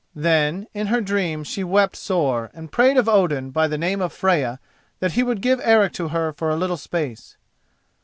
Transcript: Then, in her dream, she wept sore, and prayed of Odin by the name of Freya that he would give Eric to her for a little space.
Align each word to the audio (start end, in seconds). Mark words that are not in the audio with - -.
Then, 0.15 0.65
in 0.73 0.87
her 0.87 0.99
dream, 0.99 1.43
she 1.43 1.63
wept 1.63 1.95
sore, 1.95 2.49
and 2.55 2.71
prayed 2.71 2.97
of 2.97 3.07
Odin 3.07 3.51
by 3.51 3.67
the 3.67 3.77
name 3.77 4.01
of 4.01 4.11
Freya 4.11 4.59
that 4.99 5.11
he 5.11 5.21
would 5.21 5.41
give 5.41 5.61
Eric 5.63 5.93
to 5.93 6.07
her 6.07 6.33
for 6.33 6.49
a 6.49 6.55
little 6.55 6.75
space. 6.75 7.37